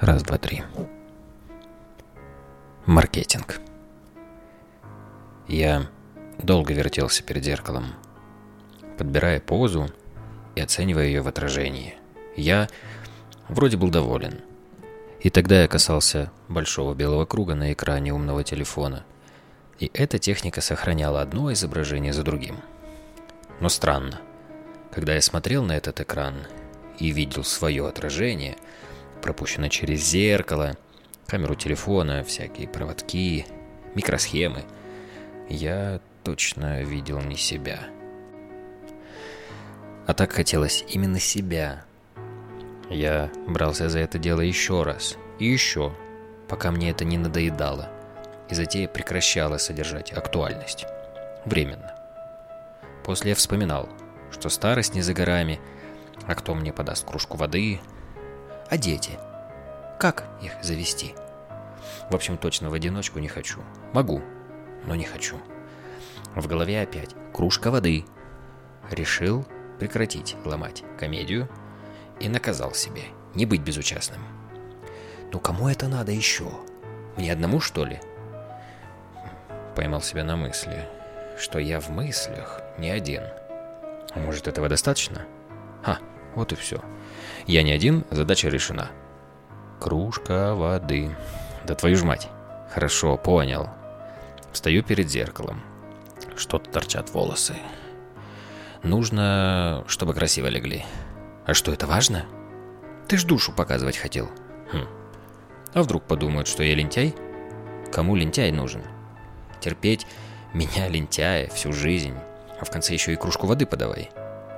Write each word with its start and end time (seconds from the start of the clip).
Раз, 0.00 0.22
два, 0.22 0.38
три. 0.38 0.62
Маркетинг. 2.86 3.60
Я 5.46 5.88
долго 6.38 6.72
вертелся 6.72 7.22
перед 7.22 7.44
зеркалом, 7.44 7.92
подбирая 8.96 9.40
позу 9.40 9.90
и 10.54 10.62
оценивая 10.62 11.04
ее 11.04 11.20
в 11.20 11.28
отражении. 11.28 11.96
Я 12.34 12.70
вроде 13.50 13.76
был 13.76 13.90
доволен. 13.90 14.40
И 15.20 15.28
тогда 15.28 15.60
я 15.60 15.68
касался 15.68 16.32
большого 16.48 16.94
белого 16.94 17.26
круга 17.26 17.54
на 17.54 17.74
экране 17.74 18.14
умного 18.14 18.42
телефона. 18.42 19.04
И 19.80 19.90
эта 19.92 20.18
техника 20.18 20.62
сохраняла 20.62 21.20
одно 21.20 21.52
изображение 21.52 22.14
за 22.14 22.22
другим. 22.22 22.56
Но 23.60 23.68
странно. 23.68 24.18
Когда 24.92 25.12
я 25.12 25.20
смотрел 25.20 25.62
на 25.62 25.72
этот 25.72 26.00
экран 26.00 26.46
и 26.98 27.10
видел 27.10 27.44
свое 27.44 27.86
отражение, 27.86 28.56
пропущенное 29.20 29.68
через 29.68 30.00
зеркало, 30.00 30.76
камеру 31.26 31.54
телефона, 31.54 32.24
всякие 32.24 32.68
проводки, 32.68 33.46
микросхемы, 33.94 34.64
я 35.48 36.00
точно 36.24 36.82
видел 36.82 37.20
не 37.20 37.36
себя. 37.36 37.80
А 40.06 40.14
так 40.14 40.32
хотелось 40.32 40.84
именно 40.88 41.20
себя. 41.20 41.84
Я 42.88 43.30
брался 43.46 43.88
за 43.88 44.00
это 44.00 44.18
дело 44.18 44.40
еще 44.40 44.82
раз 44.82 45.16
и 45.38 45.46
еще, 45.46 45.94
пока 46.48 46.72
мне 46.72 46.90
это 46.90 47.04
не 47.04 47.16
надоедало, 47.16 47.88
и 48.48 48.54
затея 48.54 48.88
прекращала 48.88 49.58
содержать 49.58 50.12
актуальность. 50.12 50.86
Временно. 51.44 51.94
После 53.04 53.30
я 53.30 53.34
вспоминал, 53.36 53.88
что 54.30 54.48
старость 54.48 54.94
не 54.94 55.02
за 55.02 55.14
горами, 55.14 55.60
а 56.26 56.34
кто 56.34 56.54
мне 56.54 56.72
подаст 56.72 57.06
кружку 57.06 57.36
воды? 57.36 57.80
А 58.70 58.78
дети? 58.78 59.18
Как 59.98 60.24
их 60.40 60.52
завести? 60.62 61.14
В 62.08 62.14
общем, 62.14 62.38
точно 62.38 62.70
в 62.70 62.72
одиночку 62.72 63.18
не 63.18 63.26
хочу. 63.26 63.58
Могу, 63.92 64.22
но 64.86 64.94
не 64.94 65.04
хочу. 65.04 65.36
В 66.36 66.46
голове 66.46 66.80
опять 66.80 67.16
кружка 67.34 67.72
воды. 67.72 68.04
Решил 68.90 69.44
прекратить 69.80 70.36
ломать 70.44 70.84
комедию 70.98 71.48
и 72.20 72.28
наказал 72.28 72.72
себе 72.72 73.02
не 73.34 73.44
быть 73.44 73.62
безучастным. 73.62 74.20
Ну 75.32 75.40
кому 75.40 75.68
это 75.68 75.88
надо 75.88 76.12
еще? 76.12 76.48
Мне 77.16 77.32
одному, 77.32 77.60
что 77.60 77.84
ли? 77.84 78.00
Поймал 79.74 80.00
себя 80.00 80.22
на 80.22 80.36
мысли, 80.36 80.88
что 81.38 81.58
я 81.58 81.80
в 81.80 81.88
мыслях 81.90 82.60
не 82.78 82.90
один. 82.90 83.22
Может, 84.14 84.46
этого 84.46 84.68
достаточно? 84.68 85.22
А, 85.84 85.98
вот 86.34 86.52
и 86.52 86.56
все. 86.56 86.80
Я 87.46 87.62
не 87.62 87.72
один, 87.72 88.04
задача 88.10 88.48
решена. 88.48 88.90
Кружка 89.80 90.54
воды. 90.54 91.16
Да 91.66 91.74
твою 91.74 91.96
ж 91.96 92.04
мать. 92.04 92.28
Хорошо, 92.72 93.16
понял. 93.16 93.68
Встаю 94.52 94.82
перед 94.82 95.08
зеркалом. 95.08 95.62
Что-то 96.36 96.70
торчат 96.70 97.10
волосы. 97.10 97.56
Нужно, 98.82 99.84
чтобы 99.88 100.14
красиво 100.14 100.46
легли. 100.46 100.84
А 101.46 101.54
что, 101.54 101.72
это 101.72 101.86
важно? 101.86 102.26
Ты 103.08 103.16
ж 103.16 103.24
душу 103.24 103.52
показывать 103.52 103.96
хотел. 103.96 104.30
Хм. 104.72 104.86
А 105.74 105.82
вдруг 105.82 106.04
подумают, 106.04 106.48
что 106.48 106.62
я 106.62 106.74
лентяй? 106.74 107.14
Кому 107.92 108.14
лентяй 108.14 108.52
нужен? 108.52 108.82
Терпеть 109.60 110.06
меня, 110.54 110.88
лентяя, 110.88 111.48
всю 111.48 111.72
жизнь. 111.72 112.14
А 112.60 112.64
в 112.64 112.70
конце 112.70 112.92
еще 112.94 113.12
и 113.12 113.16
кружку 113.16 113.46
воды 113.46 113.66
подавай. 113.66 114.10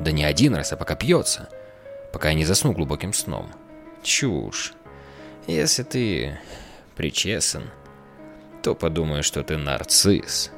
Да 0.00 0.12
не 0.12 0.24
один 0.24 0.54
раз, 0.54 0.72
а 0.72 0.76
пока 0.76 0.94
пьется. 0.94 1.48
Пока 2.12 2.28
я 2.28 2.34
не 2.34 2.44
засну 2.44 2.72
глубоким 2.72 3.12
сном. 3.12 3.50
Чушь. 4.02 4.74
Если 5.46 5.82
ты 5.82 6.38
причесан, 6.96 7.70
то 8.62 8.74
подумаю, 8.74 9.22
что 9.22 9.42
ты 9.42 9.56
нарцисс. 9.56 10.50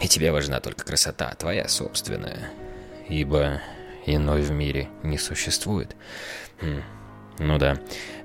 И 0.00 0.08
тебе 0.08 0.32
важна 0.32 0.60
только 0.60 0.84
красота, 0.84 1.34
твоя 1.34 1.68
собственная. 1.68 2.50
Ибо 3.08 3.60
иной 4.06 4.42
в 4.42 4.50
мире 4.50 4.88
не 5.02 5.18
существует. 5.18 5.94
Хм. 6.60 6.82
Ну 7.38 7.58
да, 7.58 7.78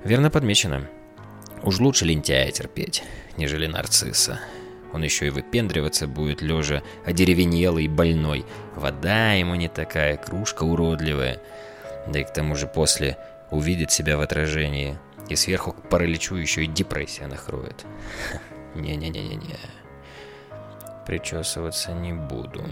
верно 0.04 0.30
подмечено. 0.30 0.88
Уж 1.62 1.80
лучше 1.80 2.04
лентяя 2.04 2.50
терпеть, 2.50 3.02
нежели 3.36 3.66
нарцисса. 3.66 4.40
Он 4.92 5.02
еще 5.02 5.26
и 5.26 5.30
выпендриваться 5.30 6.06
будет 6.06 6.40
лежа, 6.40 6.82
одеревенелый 7.04 7.84
и 7.84 7.88
больной. 7.88 8.44
Вода 8.74 9.32
ему 9.32 9.54
не 9.54 9.68
такая, 9.68 10.16
кружка 10.16 10.64
уродливая. 10.64 11.40
Да 12.06 12.20
и 12.20 12.24
к 12.24 12.32
тому 12.32 12.54
же 12.54 12.66
после 12.66 13.18
увидит 13.50 13.90
себя 13.90 14.16
в 14.16 14.20
отражении. 14.20 14.98
И 15.28 15.36
сверху 15.36 15.72
к 15.72 15.88
параличу 15.88 16.36
еще 16.36 16.64
и 16.64 16.66
депрессия 16.66 17.26
накроет. 17.26 17.84
Не-не-не-не-не. 18.74 19.58
Причесываться 21.06 21.92
не 21.92 22.12
буду. 22.12 22.64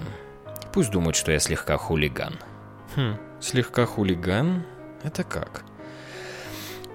Пусть 0.72 0.90
думают, 0.90 1.16
что 1.16 1.32
я 1.32 1.38
слегка 1.38 1.76
хулиган. 1.76 2.38
Хм, 2.94 3.16
слегка 3.40 3.86
хулиган? 3.86 4.64
Это 5.02 5.22
как? 5.22 5.64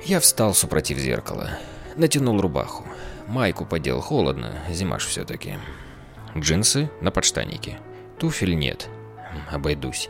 Я 0.04 0.20
встал 0.20 0.54
супротив 0.54 0.98
зеркала. 0.98 1.52
Натянул 1.96 2.42
рубаху. 2.42 2.86
Майку 3.28 3.66
подел 3.66 4.02
холодно, 4.02 4.54
зима 4.70 5.00
ж 5.00 5.06
все-таки. 5.06 5.58
Джинсы 6.38 6.90
на 7.02 7.12
подштаннике. 7.12 7.80
Туфель 8.18 8.56
нет. 8.56 8.90
Обойдусь. 9.52 10.10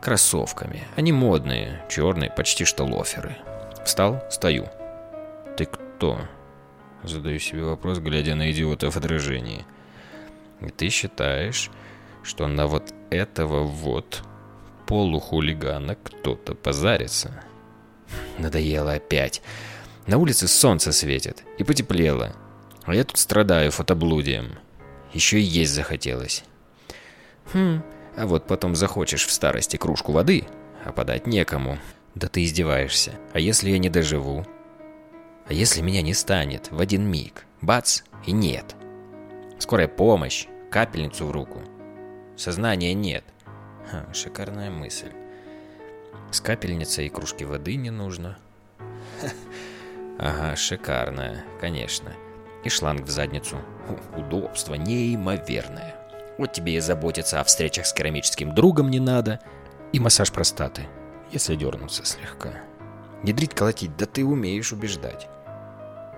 Кроссовками. 0.00 0.84
Они 0.96 1.12
модные, 1.12 1.84
черные, 1.90 2.30
почти 2.30 2.64
что 2.64 2.84
лоферы. 2.84 3.36
Встал, 3.84 4.22
стою. 4.30 4.68
Ты 5.56 5.66
кто? 5.66 6.18
Задаю 7.02 7.38
себе 7.38 7.64
вопрос, 7.64 7.98
глядя 7.98 8.34
на 8.34 8.50
идиота 8.50 8.90
в 8.90 8.96
отражении. 8.96 9.64
И 10.60 10.68
ты 10.70 10.88
считаешь, 10.88 11.70
что 12.22 12.46
на 12.46 12.66
вот 12.66 12.94
этого 13.10 13.62
вот 13.64 14.22
полухулигана 14.86 15.96
кто-то 15.96 16.54
позарится? 16.54 17.42
Надоело 18.38 18.92
опять. 18.92 19.42
На 20.06 20.18
улице 20.18 20.48
солнце 20.48 20.92
светит, 20.92 21.44
и 21.58 21.64
потеплело. 21.64 22.34
А 22.84 22.94
я 22.94 23.04
тут 23.04 23.18
страдаю 23.18 23.70
фотоблудием. 23.70 24.58
Еще 25.12 25.38
и 25.38 25.44
есть 25.44 25.74
захотелось. 25.74 26.44
Хм, 27.52 27.82
а 28.16 28.26
вот 28.26 28.46
потом 28.46 28.74
захочешь 28.74 29.26
в 29.26 29.32
старости 29.32 29.76
кружку 29.76 30.12
воды, 30.12 30.46
а 30.84 30.92
подать 30.92 31.26
некому. 31.26 31.78
Да 32.14 32.28
ты 32.28 32.44
издеваешься. 32.44 33.12
А 33.32 33.40
если 33.40 33.70
я 33.70 33.78
не 33.78 33.88
доживу? 33.88 34.46
А 35.46 35.52
если 35.52 35.80
меня 35.80 36.02
не 36.02 36.14
станет 36.14 36.70
в 36.70 36.80
один 36.80 37.04
миг? 37.04 37.44
Бац, 37.60 38.02
и 38.26 38.32
нет. 38.32 38.74
Скорая 39.58 39.88
помощь, 39.88 40.46
капельницу 40.70 41.26
в 41.26 41.30
руку. 41.30 41.60
Сознания 42.36 42.94
нет. 42.94 43.24
Ха, 43.90 44.06
шикарная 44.14 44.70
мысль. 44.70 45.12
С 46.30 46.40
капельницей 46.40 47.06
и 47.06 47.10
кружки 47.10 47.44
воды 47.44 47.74
не 47.74 47.90
нужно. 47.90 48.38
Ага, 50.22 50.54
шикарная, 50.54 51.44
конечно. 51.62 52.12
И 52.62 52.68
шланг 52.68 53.06
в 53.06 53.08
задницу. 53.08 53.56
Удобство 54.14 54.74
неимоверное. 54.74 55.94
Вот 56.36 56.52
тебе 56.52 56.74
и 56.74 56.80
заботиться 56.80 57.40
о 57.40 57.44
встречах 57.44 57.86
с 57.86 57.94
керамическим 57.94 58.54
другом 58.54 58.90
не 58.90 59.00
надо. 59.00 59.40
И 59.94 59.98
массаж 59.98 60.30
простаты, 60.30 60.82
если 61.30 61.56
дернуться 61.56 62.04
слегка. 62.04 62.50
Ядрить 63.24 63.54
колотить, 63.54 63.96
да 63.96 64.04
ты 64.04 64.22
умеешь 64.22 64.72
убеждать. 64.72 65.26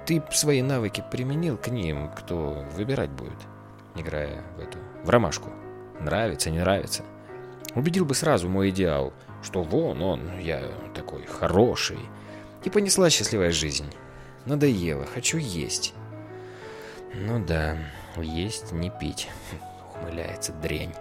Ты 0.05 0.21
свои 0.33 0.63
навыки 0.63 1.05
применил 1.09 1.57
к 1.57 1.69
ним, 1.69 2.11
кто 2.11 2.67
выбирать 2.75 3.11
будет, 3.11 3.39
играя 3.95 4.43
в 4.57 4.61
эту, 4.61 4.79
в 5.05 5.11
ромашку. 5.11 5.51
Нравится, 6.01 6.51
не 6.51 6.59
нравится. 6.59 7.05
Убедил 7.77 8.05
бы 8.05 8.17
сразу 8.17 8.49
мой 8.49 8.71
идеал, 8.71 9.13
что 9.45 9.63
вон 9.63 10.03
он, 10.03 10.41
я 10.41 10.61
такой 10.93 11.25
хороший, 11.25 12.01
и 12.65 12.71
понесла 12.71 13.11
счастливая 13.11 13.51
жизнь. 13.51 13.93
Надоело, 14.47 15.07
хочу 15.07 15.39
есть. 15.39 15.95
Ну 17.15 17.45
да, 17.45 17.77
есть, 18.17 18.73
не 18.73 18.91
пить. 18.91 19.29
Ухмыляется 19.91 20.53
дрень. 20.53 20.95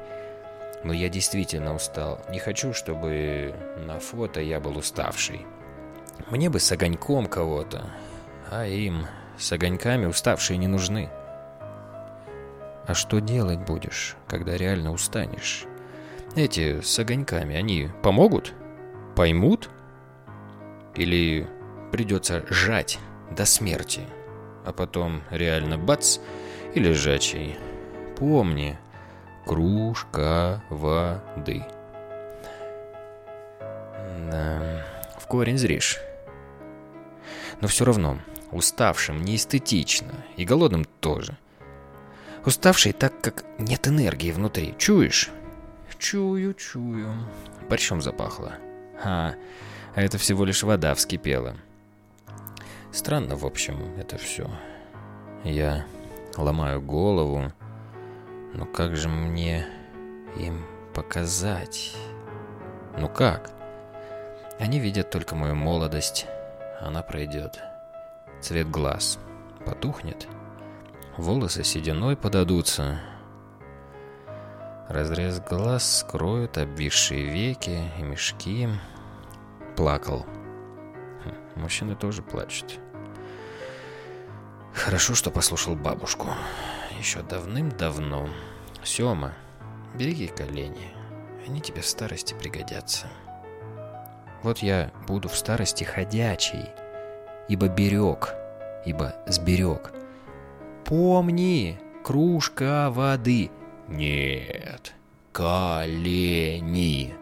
Но 0.83 0.93
я 0.93 1.09
действительно 1.09 1.75
устал. 1.75 2.23
Не 2.29 2.39
хочу, 2.39 2.73
чтобы 2.73 3.55
на 3.85 3.99
фото 3.99 4.41
я 4.41 4.59
был 4.59 4.77
уставший. 4.77 5.45
Мне 6.29 6.49
бы 6.49 6.59
с 6.59 6.71
огоньком 6.71 7.27
кого-то. 7.27 7.85
А 8.49 8.65
им 8.65 9.05
с 9.37 9.51
огоньками 9.51 10.05
уставшие 10.05 10.57
не 10.57 10.67
нужны. 10.67 11.09
А 12.87 12.93
что 12.93 13.19
делать 13.19 13.59
будешь, 13.59 14.15
когда 14.27 14.57
реально 14.57 14.91
устанешь? 14.91 15.65
Эти 16.35 16.81
с 16.81 16.97
огоньками, 16.99 17.55
они 17.55 17.89
помогут? 18.01 18.53
Поймут? 19.15 19.69
Или 20.95 21.47
придется 21.91 22.45
жать 22.49 22.99
до 23.31 23.45
смерти, 23.45 24.01
а 24.65 24.73
потом 24.73 25.23
реально 25.29 25.77
бац 25.77 26.19
и 26.73 26.79
лежачий. 26.79 27.57
Помни, 28.17 28.77
кружка 29.45 30.63
воды. 30.69 31.63
Да, 34.29 34.85
в 35.19 35.27
корень 35.27 35.57
зришь. 35.57 35.99
Но 37.61 37.67
все 37.67 37.85
равно, 37.85 38.19
уставшим 38.51 39.23
неэстетично, 39.23 40.13
и 40.35 40.45
голодным 40.45 40.85
тоже. 40.99 41.37
Уставший 42.45 42.91
так, 42.91 43.21
как 43.21 43.43
нет 43.59 43.87
энергии 43.87 44.31
внутри. 44.31 44.73
Чуешь? 44.77 45.29
Чую, 45.99 46.55
чую. 46.55 47.13
Борщом 47.69 48.01
запахло. 48.01 48.53
А, 49.03 49.35
а 49.95 50.01
это 50.01 50.17
всего 50.17 50.45
лишь 50.45 50.63
вода 50.63 50.93
вскипела. 50.95 51.55
Странно, 52.91 53.35
в 53.35 53.45
общем, 53.45 53.93
это 53.97 54.17
все. 54.17 54.49
Я 55.43 55.85
ломаю 56.37 56.81
голову. 56.81 57.51
Но 58.53 58.65
как 58.65 58.95
же 58.95 59.07
мне 59.07 59.65
им 60.37 60.65
показать? 60.93 61.95
Ну 62.97 63.07
как? 63.07 63.51
Они 64.59 64.79
видят 64.79 65.09
только 65.09 65.35
мою 65.35 65.55
молодость. 65.55 66.27
Она 66.81 67.01
пройдет. 67.01 67.59
Цвет 68.41 68.69
глаз 68.69 69.19
потухнет. 69.65 70.27
Волосы 71.17 71.63
сединой 71.63 72.17
подадутся. 72.17 72.99
Разрез 74.89 75.39
глаз 75.39 75.99
скроют 75.99 76.57
обвисшие 76.57 77.25
веки 77.25 77.81
и 77.97 78.01
мешки. 78.01 78.67
Плакал. 79.75 80.25
Хм, 81.23 81.59
мужчины 81.61 81.95
тоже 81.95 82.21
плачут. 82.21 82.79
Хорошо, 84.73 85.15
что 85.15 85.31
послушал 85.31 85.75
бабушку. 85.75 86.29
Еще 86.97 87.21
давным-давно. 87.21 88.29
Сема, 88.83 89.33
береги 89.95 90.27
колени. 90.27 90.91
Они 91.45 91.61
тебе 91.61 91.81
в 91.81 91.85
старости 91.85 92.33
пригодятся. 92.33 93.07
Вот 94.43 94.59
я 94.59 94.91
буду 95.07 95.29
в 95.29 95.35
старости 95.35 95.83
ходячий, 95.83 96.69
ибо 97.47 97.67
берег, 97.67 98.33
ибо 98.85 99.15
сберег. 99.27 99.91
Помни, 100.85 101.79
кружка 102.03 102.89
воды. 102.89 103.51
Нет, 103.87 104.93
колени. 105.31 107.15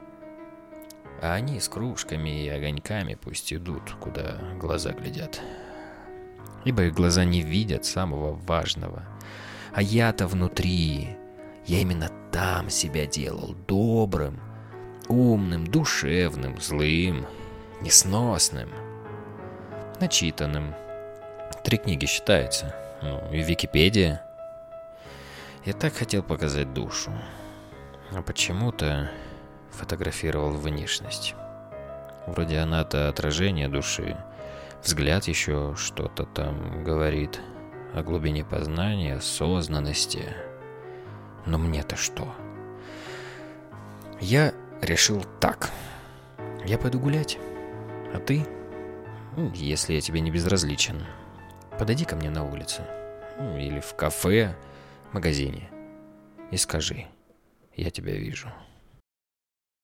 А 1.21 1.33
они 1.33 1.59
с 1.59 1.67
кружками 1.67 2.45
и 2.45 2.49
огоньками 2.49 3.15
пусть 3.15 3.51
идут, 3.51 3.91
куда 3.99 4.37
глаза 4.59 4.91
глядят. 4.91 5.41
Ибо 6.63 6.83
их 6.83 6.93
глаза 6.93 7.25
не 7.25 7.41
видят 7.41 7.85
самого 7.85 8.33
важного. 8.33 9.03
А 9.73 9.81
я-то 9.81 10.27
внутри. 10.27 11.17
Я 11.65 11.81
именно 11.81 12.09
там 12.31 12.69
себя 12.69 13.05
делал 13.05 13.53
добрым, 13.67 14.39
умным, 15.07 15.67
душевным, 15.67 16.59
злым, 16.59 17.25
несносным, 17.81 18.69
начитанным. 19.99 20.73
Три 21.63 21.77
книги 21.77 22.05
считается. 22.05 22.75
Ну, 23.01 23.21
и 23.31 23.41
Википедия. 23.41 24.23
Я 25.65 25.73
так 25.73 25.93
хотел 25.93 26.23
показать 26.23 26.73
душу. 26.73 27.11
А 28.11 28.21
почему-то 28.21 29.11
фотографировал 29.71 30.51
внешность. 30.51 31.35
Вроде 32.27 32.59
она-то 32.59 33.09
отражение 33.09 33.67
души. 33.67 34.17
Взгляд 34.83 35.25
еще 35.25 35.73
что-то 35.77 36.25
там 36.25 36.83
говорит 36.83 37.41
о 37.93 38.03
глубине 38.03 38.45
познания, 38.45 39.15
осознанности. 39.15 40.35
Но 41.45 41.57
мне-то 41.57 41.95
что? 41.95 42.33
Я 44.19 44.53
решил 44.81 45.25
так. 45.39 45.69
Я 46.65 46.77
пойду 46.77 46.99
гулять. 46.99 47.37
А 48.13 48.19
ты, 48.19 48.45
ну, 49.35 49.51
если 49.53 49.93
я 49.93 50.01
тебе 50.01 50.19
не 50.21 50.31
безразличен, 50.31 51.05
подойди 51.77 52.05
ко 52.05 52.15
мне 52.15 52.29
на 52.29 52.43
улице. 52.43 52.83
Ну, 53.39 53.57
или 53.57 53.79
в 53.79 53.95
кафе, 53.95 54.55
магазине. 55.13 55.69
И 56.51 56.57
скажи, 56.57 57.07
я 57.75 57.89
тебя 57.89 58.13
вижу. 58.13 58.51